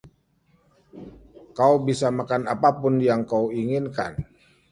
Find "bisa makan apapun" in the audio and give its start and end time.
1.87-2.93